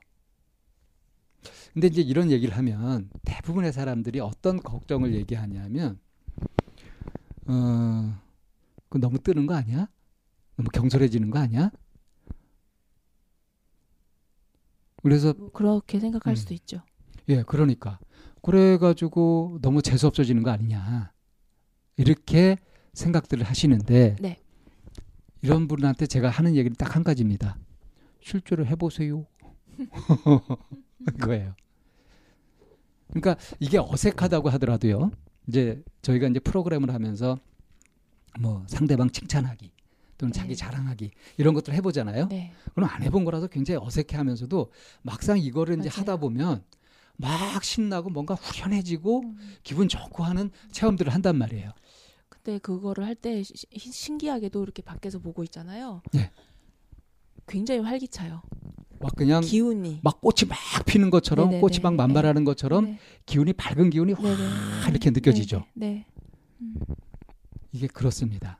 근데 1.74 1.88
이제 1.88 2.02
이런 2.02 2.32
얘기를 2.32 2.56
하면 2.58 3.10
대부분의 3.24 3.72
사람들이 3.72 4.20
어떤 4.20 4.62
걱정을 4.62 5.14
얘기하냐면, 5.14 6.00
어, 7.46 8.20
그 8.90 8.98
너무 8.98 9.20
뜨는 9.20 9.46
거 9.46 9.56
아니야? 9.56 9.88
너무 10.56 10.70
경솔해지는 10.70 11.30
거 11.30 11.40
아니야? 11.40 11.72
그래서 15.04 15.34
뭐 15.38 15.52
그렇게 15.52 16.00
생각할 16.00 16.34
음. 16.34 16.36
수도 16.36 16.54
있죠. 16.56 16.82
예, 17.30 17.44
그러니까 17.44 18.00
그래 18.42 18.78
가지고 18.78 19.60
너무 19.62 19.82
재수 19.82 20.08
없어지는 20.08 20.44
거 20.44 20.50
아니냐 20.52 21.12
이렇게 21.98 22.58
생각들을 22.94 23.44
하시는데 23.44 24.16
네. 24.20 24.40
이런 25.42 25.68
분한테 25.68 26.08
제가 26.08 26.30
하는 26.30 26.56
얘기는 26.56 26.76
딱 26.76 26.96
한 26.96 27.04
가지입니다. 27.04 27.58
실제로 28.22 28.66
해보세요. 28.66 29.26
그거예요. 31.06 31.54
그러니까 33.10 33.38
이게 33.60 33.78
어색하다고 33.78 34.50
하더라도요. 34.50 35.12
이제 35.48 35.82
저희가 36.02 36.28
이제 36.28 36.40
프로그램을 36.40 36.94
하면서 36.94 37.38
뭐 38.40 38.66
상대방 38.68 39.10
칭찬하기 39.10 39.72
또는 40.18 40.34
네. 40.34 40.40
자기 40.40 40.56
자랑하기 40.56 41.12
이런 41.38 41.54
것들 41.54 41.74
해보잖아요. 41.76 42.28
네. 42.28 42.52
그럼 42.74 42.90
안 42.90 43.04
해본 43.04 43.24
거라서 43.24 43.48
굉장히 43.48 43.80
어색해하면서도 43.82 44.72
막상 45.04 45.38
이거를 45.38 45.78
이제 45.80 45.90
맞아요. 45.90 46.00
하다 46.02 46.18
보면 46.18 46.64
막 47.18 47.64
신나고 47.64 48.10
뭔가 48.10 48.34
후련해지고 48.36 49.22
음. 49.22 49.56
기분 49.64 49.88
좋고 49.88 50.24
하는 50.24 50.52
체험들을 50.72 51.14
한단 51.14 51.38
말이에요. 51.38 51.72
근데 52.48 52.60
그거를 52.60 53.04
할 53.04 53.14
때 53.16 53.44
신기하게도 53.44 54.64
이렇게 54.64 54.82
밖에서 54.82 55.20
보고 55.20 55.44
있잖아요. 55.44 56.02
네. 56.14 56.32
굉장히 57.46 57.82
활기차요. 57.82 58.42
막 59.02 59.16
그냥 59.18 59.42
기운이. 59.42 60.00
막 60.02 60.22
꽃이 60.22 60.48
막 60.48 60.58
피는 60.86 61.10
것처럼 61.10 61.48
네네네. 61.50 61.60
꽃이 61.62 61.80
막 61.80 61.96
만발하는 61.96 62.46
것처럼 62.46 62.86
네. 62.86 63.00
기운이 63.26 63.52
밝은 63.52 63.90
기운이 63.90 64.14
확 64.14 64.22
네네. 64.24 64.90
이렇게 64.92 65.10
느껴지죠. 65.10 65.66
네. 65.74 66.06
네. 66.60 66.70
이게 67.74 67.88
그렇습니다. 67.88 68.60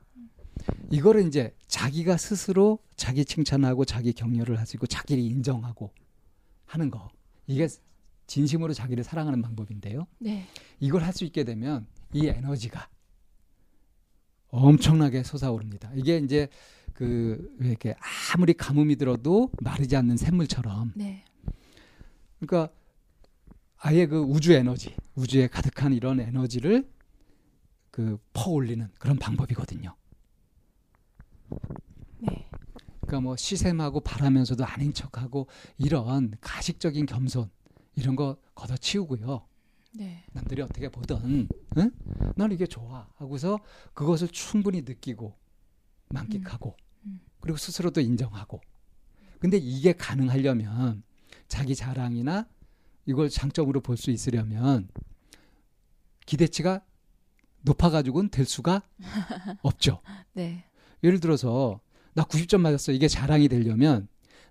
이거를 0.90 1.26
이제 1.26 1.54
자기가 1.66 2.18
스스로 2.18 2.80
자기 2.94 3.24
칭찬하고 3.24 3.86
자기 3.86 4.12
격려를 4.12 4.58
하시고 4.60 4.86
자기를 4.86 5.22
인정하고 5.22 5.94
하는 6.66 6.90
거. 6.90 7.08
이게 7.46 7.66
진심으로 8.26 8.74
자기를 8.74 9.02
사랑하는 9.02 9.40
방법인데요. 9.40 10.06
네. 10.18 10.44
이걸 10.78 11.04
할 11.04 11.14
수 11.14 11.24
있게 11.24 11.44
되면 11.44 11.86
이 12.12 12.26
에너지가 12.26 12.86
엄청나게 14.50 15.22
솟아오릅니다. 15.22 15.90
이게 15.94 16.18
이제 16.18 16.48
그 16.92 17.54
이렇게 17.60 17.94
아무리 18.34 18.54
가뭄이 18.54 18.96
들어도 18.96 19.50
마르지 19.60 19.96
않는 19.96 20.16
샘물처럼 20.16 20.92
네. 20.96 21.24
그러니까 22.40 22.72
아예 23.76 24.06
그 24.06 24.18
우주 24.20 24.52
에너지, 24.52 24.96
우주에 25.14 25.46
가득한 25.46 25.92
이런 25.92 26.20
에너지를 26.20 26.88
그 27.90 28.18
퍼올리는 28.32 28.88
그런 28.98 29.16
방법이거든요. 29.16 29.94
네. 32.18 32.48
그러니까 33.00 33.20
뭐 33.20 33.36
시샘하고 33.36 34.00
바라면서도 34.00 34.64
아닌 34.64 34.92
척하고 34.92 35.46
이런 35.78 36.32
가식적인 36.40 37.06
겸손 37.06 37.50
이런 37.94 38.16
거 38.16 38.36
걷어치우고요. 38.54 39.46
네. 39.98 40.22
남들이 40.32 40.62
어떻게 40.62 40.88
보든 40.88 41.48
응? 41.76 41.90
난 42.36 42.52
이게 42.52 42.66
좋아 42.66 43.08
하고서 43.16 43.58
그것을 43.94 44.28
충분히 44.28 44.82
느끼고 44.82 45.34
만끽하고 46.10 46.76
음. 47.04 47.20
그리고 47.40 47.58
스스로도 47.58 48.00
인정하고 48.00 48.60
근데 49.40 49.56
이게 49.56 49.92
가능하려면 49.92 51.02
자기 51.48 51.74
자랑이나 51.74 52.46
이걸 53.06 53.28
장점으로 53.28 53.80
볼 53.80 53.96
수 53.96 54.10
있으려면 54.12 54.88
기대치가 56.26 56.84
높아가지고는 57.62 58.30
될 58.30 58.44
수가 58.44 58.82
없죠. 59.62 60.00
네. 60.34 60.64
예를 61.02 61.18
들어서 61.18 61.80
나 62.14 62.22
90점 62.22 62.60
맞았어. 62.60 62.92
이게 62.92 63.08
자랑이 63.08 63.48
되려면 63.48 64.06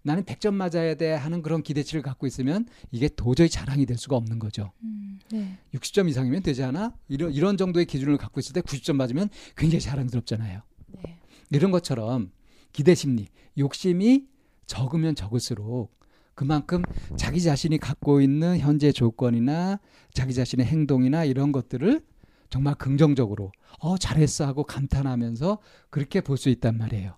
나는 0.08 0.24
100점 0.24 0.54
맞아야 0.54 0.96
돼 0.96 1.12
하는 1.12 1.42
그런 1.42 1.62
기대치를 1.62 2.02
갖고 2.02 2.28
있으면 2.28 2.66
이게 2.92 3.10
도저히 3.10 3.50
자랑이 3.50 3.86
될 3.86 3.98
수가 3.98 4.16
없는 4.16 4.40
거죠. 4.40 4.72
음. 4.82 5.20
네. 5.30 5.58
60점 5.74 6.08
이상이면 6.08 6.44
되지 6.44 6.64
않아? 6.64 6.94
이런 7.10 7.34
이런 7.34 7.58
정도의 7.58 7.86
기준을 7.86 8.18
갖고 8.18 8.40
있을 8.40 8.54
때 8.54 8.62
90점 8.62 8.96
맞으면 8.96 9.28
굉장히 9.58 9.82
자랑스럽잖아요. 9.82 10.62
네. 11.04 11.20
이런 11.52 11.72
것처럼 11.72 12.32
기대 12.72 12.96
심리, 12.96 13.28
욕심이 13.58 14.28
적으면 14.66 15.14
적을수록 15.14 15.94
그만큼 16.36 16.84
자기 17.18 17.42
자신이 17.42 17.78
갖고 17.78 18.22
있는 18.22 18.60
현재 18.60 18.94
조건이나 18.94 19.80
자기 20.14 20.34
자신의 20.34 20.68
행동이나 20.68 21.26
이런 21.26 21.52
것들을 21.52 22.02
정말 22.50 22.76
긍정적으로 22.76 23.52
어 23.80 23.98
잘했어 23.98 24.46
하고 24.48 24.64
감탄하면서 24.64 25.58
그렇게 25.90 26.22
볼 26.22 26.38
수 26.38 26.48
있단 26.48 26.78
말이에요. 26.78 27.16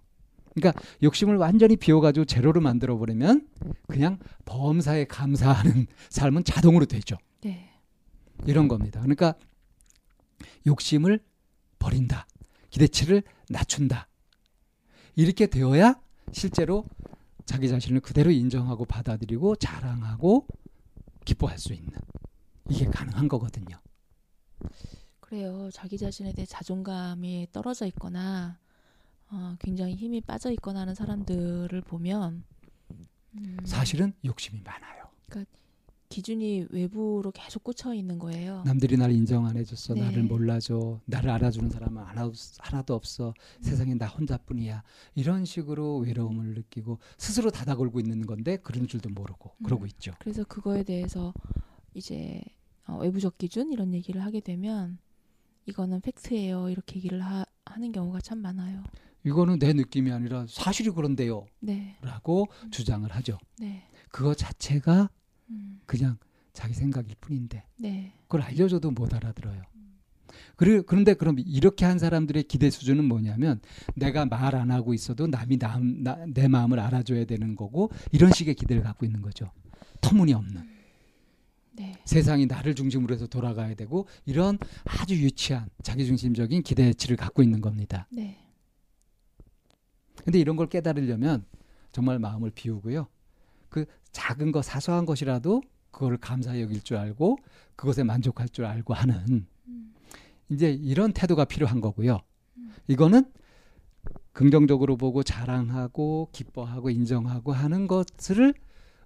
그러니까 0.53 0.81
욕심을 1.03 1.37
완전히 1.37 1.75
비워가지고 1.75 2.25
제로로 2.25 2.61
만들어 2.61 2.97
버리면 2.97 3.47
그냥 3.87 4.19
범사에 4.45 5.05
감사하는 5.05 5.87
삶은 6.09 6.43
자동으로 6.43 6.85
되죠. 6.85 7.17
네. 7.41 7.69
이런 8.45 8.67
겁니다. 8.67 8.99
그러니까 9.01 9.35
욕심을 10.65 11.19
버린다. 11.77 12.27
기대치를 12.69 13.23
낮춘다. 13.49 14.07
이렇게 15.15 15.47
되어야 15.47 15.99
실제로 16.31 16.85
자기 17.45 17.67
자신을 17.67 18.01
그대로 18.01 18.31
인정하고 18.31 18.85
받아들이고 18.85 19.55
자랑하고 19.55 20.45
기뻐할 21.25 21.57
수 21.57 21.73
있는 21.73 21.91
이게 22.69 22.85
가능한 22.85 23.27
거거든요. 23.27 23.79
그래요. 25.19 25.69
자기 25.73 25.97
자신에 25.97 26.33
대해 26.33 26.45
자존감이 26.45 27.47
떨어져 27.51 27.85
있거나 27.87 28.59
어, 29.31 29.55
굉장히 29.59 29.95
힘이 29.95 30.21
빠져 30.21 30.51
있거나 30.51 30.81
하는 30.81 30.95
사람들을 30.95 31.81
보면 31.81 32.43
음, 33.35 33.57
사실은 33.63 34.13
욕심이 34.25 34.61
많아요. 34.61 34.99
기준이 36.09 36.65
외부로 36.71 37.31
계속 37.31 37.63
꽂혀 37.63 37.93
있는 37.93 38.17
거예요. 38.17 38.63
남들이 38.65 38.97
날 38.97 39.11
인정 39.11 39.45
안 39.45 39.55
해줬어. 39.55 39.93
네. 39.93 40.01
나를 40.01 40.23
몰라줘. 40.23 40.99
나를 41.05 41.29
알아주는 41.29 41.69
사람은 41.69 42.03
하나, 42.03 42.31
하나도 42.57 42.95
없어. 42.95 43.35
세상에 43.61 43.93
나 43.93 44.07
혼자뿐이야. 44.07 44.81
이런 45.13 45.45
식으로 45.45 45.99
외로움을 45.99 46.55
느끼고 46.55 46.97
스스로 47.19 47.51
닫아 47.51 47.75
걸고 47.75 47.99
있는 47.99 48.25
건데 48.25 48.57
그런 48.57 48.87
줄도 48.87 49.09
모르고 49.09 49.51
그러고 49.63 49.83
음. 49.83 49.87
있죠. 49.87 50.11
그래서 50.19 50.43
그거에 50.43 50.81
대해서 50.83 51.31
이제 51.93 52.41
어, 52.87 52.97
외부적 52.97 53.37
기준 53.37 53.71
이런 53.71 53.93
얘기를 53.93 54.23
하게 54.23 54.39
되면 54.39 54.97
이거는 55.67 56.01
팩트예요. 56.01 56.71
이렇게 56.71 56.95
얘기를 56.95 57.21
하, 57.23 57.45
하는 57.65 57.91
경우가 57.91 58.19
참 58.21 58.39
많아요. 58.39 58.83
이거는 59.25 59.59
내 59.59 59.73
느낌이 59.73 60.11
아니라 60.11 60.45
사실이 60.47 60.91
그런데요. 60.91 61.45
네, 61.59 61.97
라고 62.01 62.47
주장을 62.71 63.09
하죠. 63.09 63.37
네, 63.59 63.83
그거 64.09 64.33
자체가 64.33 65.09
음, 65.49 65.79
그냥 65.85 66.17
자기 66.53 66.73
생각일 66.73 67.15
뿐인데 67.19 67.63
네, 67.77 68.13
그걸 68.23 68.41
알려줘도 68.41 68.91
못 68.91 69.13
알아들어요. 69.13 69.61
그래, 70.55 70.81
그런데 70.85 71.13
그럼 71.13 71.37
이렇게 71.39 71.85
한 71.85 71.99
사람들의 71.99 72.43
기대 72.43 72.69
수준은 72.69 73.05
뭐냐면 73.05 73.61
내가 73.95 74.25
말 74.25 74.55
안 74.55 74.71
하고 74.71 74.93
있어도 74.93 75.27
남이 75.27 75.57
남, 75.57 76.03
나, 76.03 76.17
내 76.27 76.47
마음을 76.47 76.79
알아줘야 76.79 77.25
되는 77.25 77.55
거고 77.55 77.91
이런 78.11 78.31
식의 78.31 78.55
기대를 78.55 78.83
갖고 78.83 79.05
있는 79.05 79.21
거죠. 79.21 79.51
터무니없는. 80.01 80.79
네. 81.73 81.93
세상이 82.05 82.45
나를 82.45 82.75
중심으로 82.75 83.13
해서 83.13 83.25
돌아가야 83.27 83.73
되고 83.75 84.07
이런 84.25 84.57
아주 84.85 85.15
유치한 85.15 85.69
자기중심적인 85.81 86.61
기대치를 86.63 87.15
갖고 87.15 87.41
있는 87.41 87.61
겁니다. 87.61 88.07
네. 88.11 88.37
근데 90.23 90.39
이런 90.39 90.55
걸 90.55 90.67
깨달으려면 90.67 91.45
정말 91.91 92.19
마음을 92.19 92.51
비우고요. 92.51 93.07
그 93.69 93.85
작은 94.11 94.51
거 94.51 94.61
사소한 94.61 95.05
것이라도 95.05 95.61
그거를 95.91 96.17
감사히 96.17 96.61
여길 96.61 96.81
줄 96.81 96.97
알고 96.97 97.37
그것에 97.75 98.03
만족할 98.03 98.49
줄 98.49 98.65
알고 98.65 98.93
하는 98.93 99.47
음. 99.67 99.93
이제 100.49 100.71
이런 100.71 101.13
태도가 101.13 101.45
필요한 101.45 101.81
거고요. 101.81 102.19
음. 102.57 102.73
이거는 102.87 103.31
긍정적으로 104.33 104.97
보고 104.97 105.23
자랑하고 105.23 106.29
기뻐하고 106.31 106.89
인정하고 106.89 107.51
하는 107.51 107.87
것을 107.87 108.53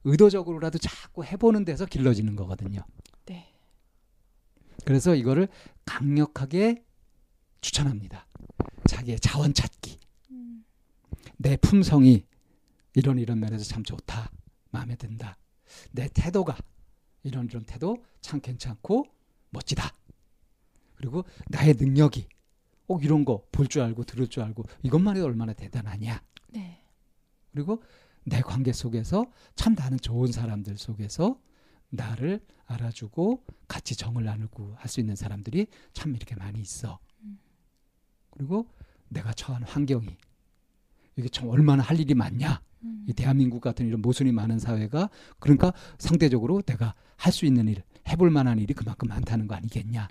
의도적으로라도 0.03 0.77
자꾸 0.77 1.23
해보는 1.23 1.65
데서 1.65 1.85
길러지는 1.85 2.35
거거든요. 2.35 2.81
네. 3.25 3.47
그래서 4.85 5.15
이거를 5.15 5.47
강력하게 5.85 6.83
추천합니다. 7.61 8.27
자기의 8.85 9.19
자원 9.19 9.53
찾기. 9.53 9.99
음. 10.31 10.65
내 11.37 11.57
품성이 11.57 12.25
이런 12.95 13.17
이런 13.17 13.39
면에서 13.39 13.63
참 13.65 13.83
좋다. 13.83 14.31
마음에 14.71 14.95
든다. 14.95 15.37
내 15.91 16.07
태도가 16.09 16.55
이런 17.23 17.45
이런 17.45 17.63
태도 17.63 18.03
참 18.21 18.39
괜찮고 18.39 19.05
멋지다. 19.49 19.93
그리고 20.95 21.23
나의 21.49 21.73
능력이 21.75 22.27
꼭 22.87 23.03
이런 23.03 23.25
거 23.25 23.45
볼 23.51 23.67
줄 23.67 23.81
알고 23.81 24.03
들을 24.03 24.27
줄 24.27 24.43
알고 24.43 24.63
이것만 24.83 25.15
해도 25.17 25.25
얼마나 25.25 25.53
대단하냐. 25.53 26.21
네. 26.49 26.83
그리고 27.51 27.81
내 28.25 28.41
관계 28.41 28.71
속에서 28.71 29.25
참 29.55 29.73
나는 29.75 29.97
좋은 29.99 30.31
사람들 30.31 30.77
속에서 30.77 31.39
나를 31.89 32.45
알아주고 32.65 33.43
같이 33.67 33.95
정을 33.95 34.23
나누고 34.23 34.75
할 34.77 34.89
수 34.89 34.99
있는 34.99 35.15
사람들이 35.15 35.67
참 35.93 36.15
이렇게 36.15 36.35
많이 36.35 36.59
있어. 36.61 36.99
음. 37.21 37.39
그리고 38.31 38.67
내가 39.09 39.33
처한 39.33 39.63
환경이 39.63 40.17
이게 41.15 41.29
참 41.29 41.49
얼마나 41.49 41.83
할 41.83 41.99
일이 41.99 42.13
많냐. 42.13 42.61
음. 42.83 43.05
이 43.07 43.13
대한민국 43.13 43.61
같은 43.61 43.87
이런 43.87 44.01
모순이 44.01 44.31
많은 44.31 44.59
사회가 44.59 45.09
그러니까 45.39 45.73
상대적으로 45.97 46.61
내가 46.61 46.93
할 47.17 47.31
수 47.31 47.45
있는 47.45 47.67
일, 47.67 47.83
해볼 48.09 48.29
만한 48.31 48.59
일이 48.59 48.73
그만큼 48.73 49.07
많다는 49.07 49.47
거 49.47 49.55
아니겠냐. 49.55 50.07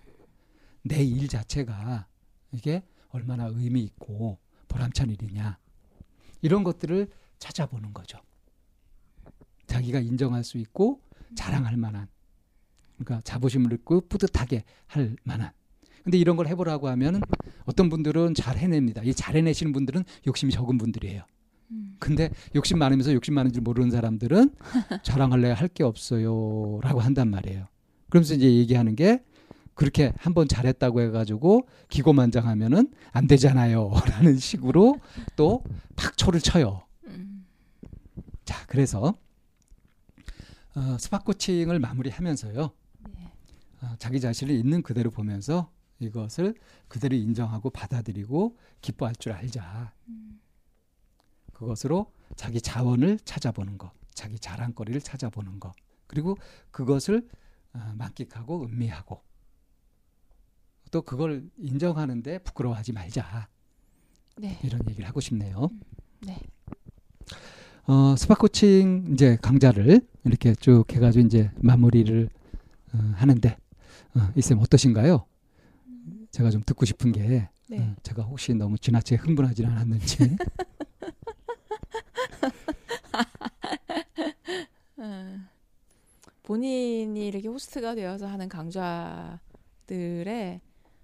내 0.84 1.04
일 1.04 1.28
자체가 1.28 2.06
이게 2.52 2.82
얼마나 3.10 3.46
의미 3.46 3.82
있고 3.82 4.38
보람찬 4.68 5.10
일이냐. 5.10 5.58
이런 6.40 6.64
것들을 6.64 7.08
찾아보는 7.38 7.92
거죠. 7.92 8.18
자기가 9.66 10.00
인정할 10.00 10.44
수 10.44 10.58
있고 10.58 11.00
자랑할 11.34 11.76
만한. 11.76 12.08
그러니까 12.96 13.20
자부심을 13.22 13.70
갖고 13.70 14.00
뿌듯하게 14.08 14.64
할 14.86 15.16
만한. 15.24 15.52
근데 16.04 16.18
이런 16.18 16.36
걸 16.36 16.46
해보라고 16.48 16.88
하면 16.88 17.20
어떤 17.64 17.88
분들은 17.88 18.34
잘 18.34 18.56
해냅니다. 18.58 19.02
이 19.04 19.12
잘 19.14 19.36
해내시는 19.36 19.72
분들은 19.72 20.04
욕심이 20.26 20.52
적은 20.52 20.78
분들이에요. 20.78 21.22
음. 21.70 21.96
근데 21.98 22.30
욕심 22.54 22.78
많으면서 22.78 23.12
욕심 23.14 23.34
많은 23.34 23.52
줄 23.52 23.62
모르는 23.62 23.90
사람들은 23.90 24.50
자랑할래 25.04 25.50
할 25.52 25.68
게 25.68 25.84
없어요. 25.84 26.80
라고 26.82 27.00
한단 27.00 27.30
말이에요. 27.30 27.66
그러면서 28.10 28.34
이제 28.34 28.52
얘기하는 28.52 28.96
게 28.96 29.22
그렇게 29.74 30.12
한번 30.18 30.48
잘했다고 30.48 31.00
해가지고 31.00 31.66
기고만장하면은 31.88 32.92
안 33.12 33.26
되잖아요. 33.26 33.90
라는 34.06 34.36
식으로 34.36 34.98
또 35.36 35.62
팍초를 35.96 36.40
쳐요. 36.40 36.82
음. 37.06 37.46
자, 38.44 38.66
그래서 38.66 39.14
어, 40.74 40.96
스팟 40.98 41.20
코칭을 41.20 41.78
마무리하면서요. 41.78 42.70
네. 43.14 43.32
어, 43.82 43.86
자기 43.98 44.20
자신을 44.20 44.54
있는 44.54 44.82
그대로 44.82 45.10
보면서 45.10 45.70
이것을 45.98 46.54
그대로 46.88 47.16
인정하고 47.16 47.70
받아들이고 47.70 48.56
기뻐할 48.80 49.14
줄 49.16 49.32
알자. 49.32 49.92
음. 50.08 50.40
그것으로 51.52 52.12
자기 52.36 52.60
자원을 52.60 53.18
찾아보는 53.24 53.78
것, 53.78 53.92
자기 54.14 54.38
자랑거리를 54.38 55.00
찾아보는 55.00 55.60
것, 55.60 55.72
그리고 56.06 56.36
그것을 56.70 57.28
어, 57.74 57.94
만끽하고 57.96 58.64
음미하고 58.64 59.22
또 60.90 61.02
그걸 61.02 61.48
인정하는데 61.56 62.38
부끄러워하지 62.40 62.92
말자 62.92 63.48
네. 64.36 64.58
이런 64.62 64.80
얘기를 64.88 65.08
하고 65.08 65.20
싶네요. 65.20 65.70
네. 66.26 66.38
어, 67.86 68.14
스파 68.16 68.34
코칭 68.34 69.08
이제 69.12 69.36
강좌를 69.40 70.06
이렇게 70.24 70.54
쭉 70.54 70.84
해가지고 70.90 71.26
이제 71.26 71.50
마무리를 71.62 72.28
어, 72.92 72.98
하는데 73.14 73.56
어, 74.14 74.32
이쌤 74.36 74.58
어떠신가요? 74.58 75.24
제가 76.32 76.50
좀 76.50 76.62
듣고 76.64 76.84
싶은 76.86 77.12
게 77.12 77.48
네. 77.68 77.78
어, 77.78 77.94
제가 78.02 78.22
혹시 78.22 78.54
너무 78.54 78.78
지나치게 78.78 79.16
흥분하지는 79.16 79.70
않았는지 79.70 80.36
음. 84.98 85.48
본인이 86.42 87.28
이렇게 87.28 87.48
호스트가 87.48 87.94
되어서 87.94 88.26
하는 88.26 88.48
강좌들에 88.48 89.40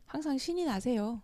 항상 0.06 0.36
신이 0.38 0.64
나세요. 0.64 1.22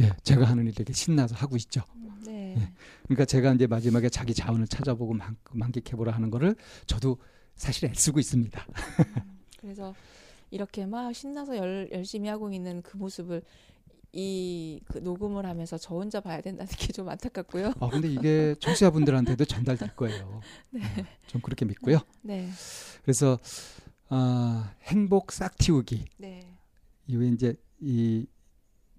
예, 0.00 0.12
제가 0.22 0.44
하는 0.44 0.66
일 0.66 0.74
되게 0.74 0.92
신나서 0.92 1.34
하고 1.34 1.56
있죠. 1.56 1.82
네. 2.26 2.54
예. 2.58 2.72
그러니까 3.04 3.24
제가 3.24 3.54
이제 3.54 3.66
마지막에 3.66 4.08
자기 4.08 4.34
자원을 4.34 4.68
찾아보고 4.68 5.14
만, 5.14 5.36
만끽해보라 5.50 6.12
하는 6.12 6.30
거를 6.30 6.54
저도 6.86 7.18
사실 7.56 7.88
애쓰고 7.88 8.20
있습니다. 8.20 8.66
그래서 9.60 9.94
이렇게 10.50 10.86
막 10.86 11.12
신나서 11.14 11.56
열, 11.56 11.88
열심히 11.92 12.28
하고 12.28 12.50
있는 12.52 12.82
그 12.82 12.96
모습을 12.96 13.42
이그 14.12 14.98
녹음을 14.98 15.44
하면서 15.44 15.76
저 15.76 15.94
혼자 15.96 16.20
봐야 16.20 16.40
된다는 16.40 16.70
게 16.76 16.92
좀 16.92 17.08
안타깝고요. 17.08 17.72
아 17.80 17.88
근데 17.88 18.08
이게 18.08 18.54
청취자분들한테도 18.60 19.44
전달될 19.44 19.96
거예요. 19.96 20.40
네. 20.70 20.80
어, 20.82 21.04
좀 21.26 21.40
그렇게 21.40 21.64
믿고요. 21.64 21.98
네. 22.22 22.48
그래서 23.02 23.38
아, 24.08 24.72
행복 24.84 25.32
싹 25.32 25.56
틔우기 25.58 26.04
네. 26.18 26.46
이후에 27.08 27.28
이제 27.28 27.56
이 27.80 28.26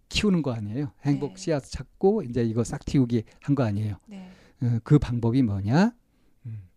키우는 0.09 0.41
거 0.41 0.51
아니에요. 0.51 0.91
행복 1.05 1.35
네. 1.35 1.37
씨앗 1.41 1.63
찾고 1.65 2.23
이제 2.23 2.43
이거 2.43 2.63
싹 2.65 2.83
틔우기 2.83 3.23
한 3.41 3.55
거 3.55 3.63
아니에요. 3.63 3.97
네. 4.07 4.29
어, 4.61 4.79
그 4.83 4.99
방법이 4.99 5.41
뭐냐? 5.43 5.93
음, 6.45 6.67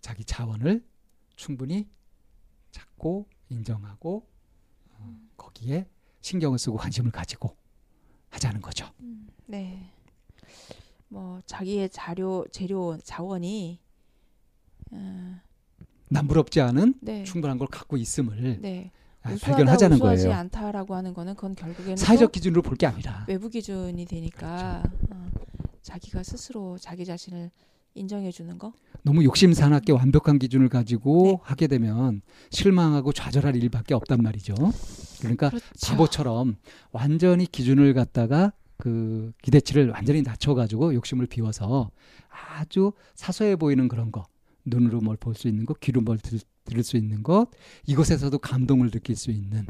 자기 0.00 0.24
자원을 0.24 0.82
충분히 1.36 1.86
찾고 2.70 3.26
인정하고 3.54 4.26
어, 4.92 5.20
거기에 5.36 5.86
신경을 6.20 6.58
쓰고 6.58 6.76
관심을 6.76 7.10
가지고 7.10 7.56
하자는 8.30 8.60
거죠. 8.60 8.90
음, 9.00 9.28
네. 9.46 9.90
뭐 11.08 11.40
자기의 11.46 11.90
자료 11.90 12.44
재료 12.50 12.98
자원이 12.98 13.78
어, 14.90 15.40
남부럽지 16.08 16.60
않은 16.60 16.94
네. 17.00 17.24
충분한 17.24 17.58
걸 17.58 17.68
갖고 17.68 17.96
있음을 17.96 18.60
네. 18.60 18.90
아, 19.22 19.34
발견하자는 19.40 19.98
거예요. 20.00 20.32
않다라고 20.34 20.94
하는 20.94 21.14
거는 21.14 21.34
그건 21.34 21.54
결국에는 21.54 21.96
사회적 21.96 22.28
또 22.28 22.32
기준으로 22.32 22.62
볼 22.62 22.76
게 22.76 22.86
아니라 22.86 23.24
외부 23.28 23.48
기준이 23.48 24.04
되니까 24.04 24.82
어, 25.10 25.30
자기가 25.82 26.22
스스로 26.22 26.76
자기 26.78 27.04
자신을 27.04 27.50
인정해 27.94 28.30
주는 28.32 28.58
거. 28.58 28.72
너무 29.02 29.22
욕심 29.24 29.52
사납게 29.52 29.92
완벽한 29.92 30.38
기준을 30.38 30.68
가지고 30.68 31.24
네. 31.24 31.36
하게 31.42 31.66
되면 31.66 32.22
실망하고 32.50 33.12
좌절할 33.12 33.54
일밖에 33.56 33.94
없단 33.94 34.20
말이죠. 34.22 34.54
그러니까 35.20 35.50
그렇죠. 35.50 35.68
바보처럼 35.86 36.56
완전히 36.92 37.46
기준을 37.46 37.94
갖다가 37.94 38.52
그 38.76 39.32
기대치를 39.42 39.90
완전히 39.90 40.22
낮춰가지고 40.22 40.94
욕심을 40.94 41.26
비워서 41.26 41.90
아주 42.58 42.92
사소해 43.14 43.56
보이는 43.56 43.86
그런 43.88 44.10
거 44.10 44.24
눈으로 44.64 45.00
뭘 45.00 45.16
볼 45.16 45.34
수 45.34 45.46
있는 45.48 45.64
것, 45.66 45.78
귀로 45.80 46.00
뭘 46.00 46.18
들, 46.18 46.40
들을 46.64 46.82
수 46.82 46.96
있는 46.96 47.22
것 47.22 47.48
이것에서도 47.86 48.36
감동을 48.38 48.90
느낄 48.90 49.14
수 49.16 49.30
있는 49.30 49.66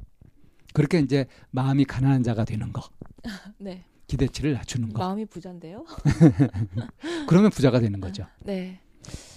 그렇게 0.72 1.00
이제 1.00 1.26
마음이 1.50 1.84
가난한 1.84 2.22
자가 2.22 2.44
되는 2.44 2.72
거 2.72 2.82
네. 3.58 3.84
기대치를 4.06 4.52
낮추는 4.52 4.92
거 4.92 4.98
마음이 4.98 5.26
부자인데요. 5.26 5.84
그러면 7.28 7.50
부자가 7.50 7.80
되는 7.80 8.00
거죠. 8.00 8.26
네. 8.40 8.80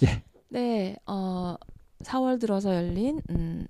예. 0.02 0.22
네. 0.48 0.96
어 1.06 1.56
4월 2.00 2.40
들어서 2.40 2.74
열린 2.74 3.20
음 3.30 3.66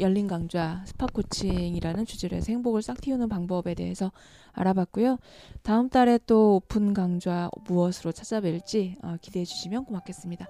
열린 0.00 0.26
강좌 0.26 0.82
spot 0.86 1.06
coaching이라는 1.06 2.06
주제로 2.06 2.36
해서 2.36 2.46
행복을 2.50 2.82
싹 2.82 3.00
틔우는 3.00 3.28
방법에 3.28 3.74
대해서 3.74 4.10
알아봤고요. 4.52 5.18
다음 5.62 5.88
달에 5.88 6.18
또 6.26 6.56
오픈 6.56 6.94
강좌 6.94 7.50
무엇으로 7.66 8.12
찾아뵐지 8.12 9.04
어, 9.04 9.16
기대해 9.20 9.44
주시면 9.44 9.84
고맙겠습니다. 9.84 10.48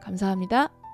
감사합니다. 0.00 0.85